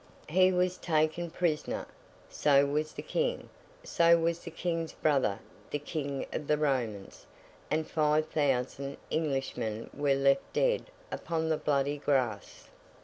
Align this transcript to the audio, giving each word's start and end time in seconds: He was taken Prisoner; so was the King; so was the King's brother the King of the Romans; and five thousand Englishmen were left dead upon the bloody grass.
He 0.29 0.51
was 0.51 0.77
taken 0.77 1.29
Prisoner; 1.29 1.85
so 2.27 2.65
was 2.65 2.91
the 2.93 3.03
King; 3.03 3.49
so 3.83 4.17
was 4.17 4.39
the 4.39 4.49
King's 4.49 4.93
brother 4.93 5.37
the 5.69 5.77
King 5.77 6.25
of 6.33 6.47
the 6.47 6.57
Romans; 6.57 7.27
and 7.69 7.87
five 7.87 8.27
thousand 8.27 8.97
Englishmen 9.11 9.91
were 9.93 10.15
left 10.15 10.53
dead 10.53 10.87
upon 11.11 11.49
the 11.49 11.57
bloody 11.57 11.99
grass. 11.99 12.71